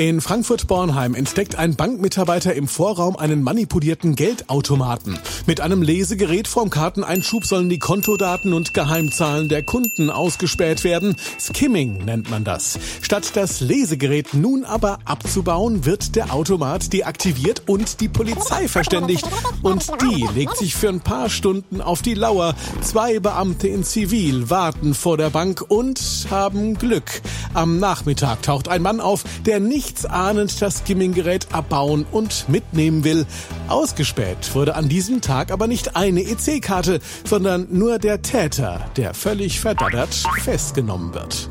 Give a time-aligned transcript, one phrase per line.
[0.00, 5.18] In Frankfurt-Bornheim entdeckt ein Bankmitarbeiter im Vorraum einen manipulierten Geldautomaten.
[5.44, 11.16] Mit einem Lesegerät vorm Karteneinschub sollen die Kontodaten und Geheimzahlen der Kunden ausgespäht werden.
[11.38, 12.78] Skimming nennt man das.
[13.02, 19.26] Statt das Lesegerät nun aber abzubauen, wird der Automat deaktiviert und die Polizei verständigt.
[19.60, 22.54] Und die legt sich für ein paar Stunden auf die Lauer.
[22.80, 27.20] Zwei Beamte in Zivil warten vor der Bank und haben Glück.
[27.52, 33.26] Am Nachmittag taucht ein Mann auf, der nicht nichtsahnend das Skimminggerät abbauen und mitnehmen will.
[33.68, 39.58] Ausgespäht wurde an diesem Tag aber nicht eine EC-Karte, sondern nur der Täter, der völlig
[39.58, 41.50] verdattert festgenommen wird.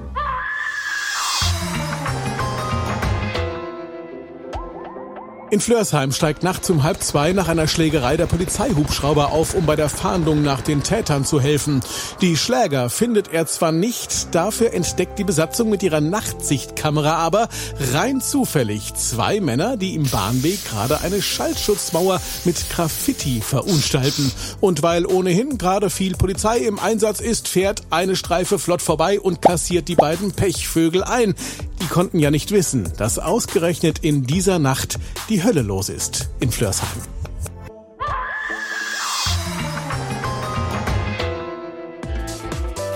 [5.52, 9.76] In Flörsheim steigt nachts um halb zwei nach einer Schlägerei der Polizeihubschrauber auf, um bei
[9.76, 11.82] der Fahndung nach den Tätern zu helfen.
[12.22, 17.50] Die Schläger findet er zwar nicht, dafür entdeckt die Besatzung mit ihrer Nachtsichtkamera aber
[17.94, 24.32] rein zufällig zwei Männer, die im Bahnweg gerade eine Schallschutzmauer mit Graffiti verunstalten.
[24.62, 29.42] Und weil ohnehin gerade viel Polizei im Einsatz ist, fährt eine Streife flott vorbei und
[29.42, 31.34] kassiert die beiden Pechvögel ein.
[31.82, 35.00] Die konnten ja nicht wissen, dass ausgerechnet in dieser Nacht
[35.30, 36.88] die Hölle los ist in Flörsheim.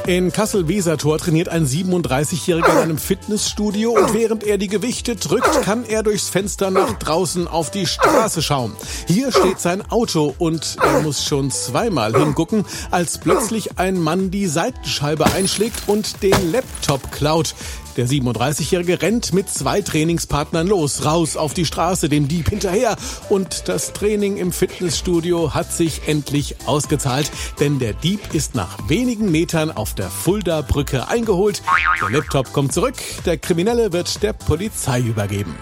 [0.06, 5.86] In Kassel-Wesertor trainiert ein 37-Jähriger in einem Fitnessstudio und während er die Gewichte drückt, kann
[5.86, 8.74] er durchs Fenster nach draußen auf die Straße schauen.
[9.08, 14.48] Hier steht sein Auto und er muss schon zweimal hingucken, als plötzlich ein Mann die
[14.48, 17.56] Seitenscheibe einschlägt und den Laptop klaut.
[17.96, 22.98] Der 37-Jährige rennt mit zwei Trainingspartnern los, raus auf die Straße, dem Dieb hinterher.
[23.30, 29.32] Und das Training im Fitnessstudio hat sich endlich ausgezahlt, denn der Dieb ist nach wenigen
[29.32, 31.62] Metern auf der Fulda-Brücke eingeholt.
[32.02, 32.96] Der Laptop kommt zurück,
[33.26, 35.56] der Kriminelle wird der Polizei übergeben.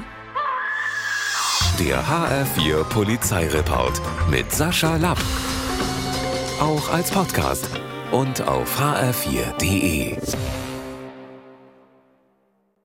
[1.80, 5.20] Der HR4 Polizeireport mit Sascha Lapp.
[6.60, 7.68] Auch als Podcast
[8.12, 10.18] und auf hr4.de.